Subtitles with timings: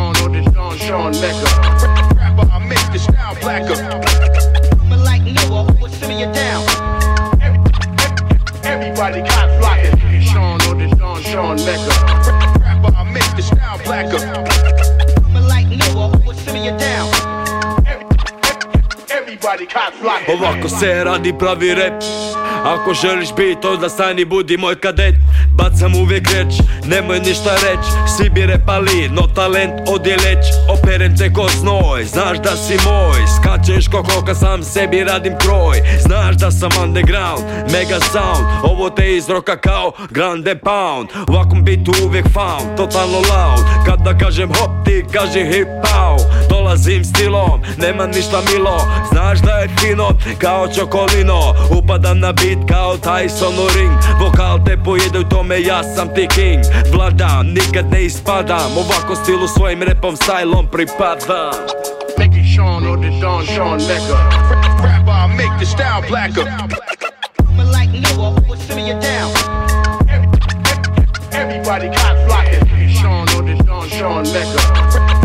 [0.00, 1.48] Sean or the Don Sean Mecca.
[2.16, 3.76] Rapper, I make the style blacker.
[4.88, 6.64] But like Noah, who will simmer you down?
[8.64, 10.22] Everybody got flocking.
[10.22, 11.92] Sean or the Don Sean Mecca.
[12.64, 14.20] Rapper, I make the style blacker.
[15.34, 17.08] But like Noah, who will simmer you down?
[19.10, 20.34] Everybody got flocking.
[20.34, 22.02] Ovako se radi pravi rap
[22.64, 25.14] Ako želiš bit, onda stani budi moj kadet
[25.52, 26.54] Bacam uvijek reč,
[26.84, 27.84] nemoj ništa reć.
[28.16, 30.44] Svi bi repali, no talent odi leć.
[30.68, 33.20] Operem te ko znoj, znaš da si moj.
[33.36, 35.82] Skačeš ko koka, sam sebi radim kroj.
[36.06, 38.46] Znaš da sam underground, mega sound.
[38.62, 41.08] Ovo te izroka kao grande pound.
[41.28, 43.64] Ovakvom bitu uvijek found, totalno loud.
[43.86, 48.78] Kada kažem hop, ti kaži hip pow Dolazim stilom, nema ništa milo.
[49.12, 51.40] Znaš da je fino, kao čokolino.
[51.78, 53.92] Upadam na beat kao Tyson u ring.
[54.20, 59.48] Vokal te pojede u tome, ja sam ti king Vladam, nikad ne ispadam Ovako stilu
[59.48, 61.54] svojim repom, stylom pripadam
[62.18, 64.16] Make it Sean or the Don Sean Mecca.
[64.82, 66.44] Rapper, I make the style blacker.
[67.56, 68.34] But like Noah,
[68.66, 69.30] simmer you down?
[71.32, 72.88] Everybody got flocking.
[72.90, 74.60] Sean or the Don Sean Mecca.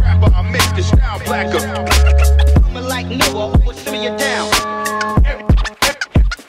[0.00, 1.62] Rapper, I make the style blacker.
[2.74, 4.48] But like Noah, simmer you down?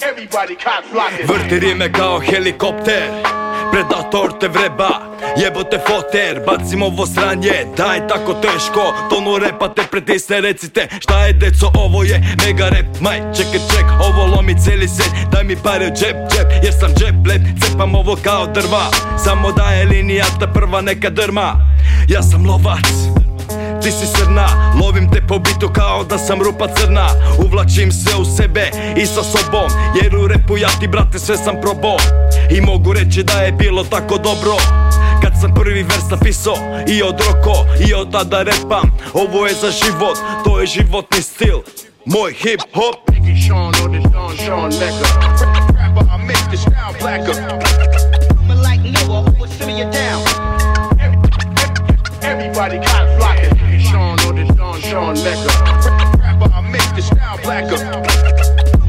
[0.02, 1.28] Everybody got flocking.
[1.28, 3.42] Vrti rime kao helikopter
[3.73, 4.89] Predator te vreba.
[5.38, 11.33] Jebote foter, bacim ovo sranje Daj tako teško, tonu repa te pretisne Recite šta je
[11.33, 15.11] deco, ovo je mega rap Maj, čekaj ček, ovo lomi cijeli set.
[15.31, 18.91] Daj mi pare u džep, džep, jer sam džep let Cepam ovo kao drva
[19.23, 21.55] Samo da je linija ta prva neka drma.
[22.07, 23.13] Ja sam lovac
[23.83, 27.07] ti si srna, lovim te po bitu kao da sam rupa crna.
[27.45, 29.69] Uvlačim sve u sebe i sa sobom
[30.01, 31.97] Jer u repu ja ti brate sve sam probao
[32.51, 34.55] I mogu reći da je bilo tako dobro
[35.21, 36.55] Kad sam prvi vers napisao
[36.87, 41.61] i od roko I od tada repam Ovo je za život, to je životni stil
[42.05, 42.95] Moj hip hop?
[52.23, 53.81] Everybody got flocking.
[53.81, 55.49] Sean or the Don Sean Mecca.
[56.19, 57.77] Rapper, I make the style blacker.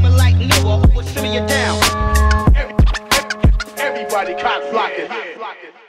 [0.00, 1.63] But like Noah, simmer you down?
[4.26, 5.83] Everybody got flocking.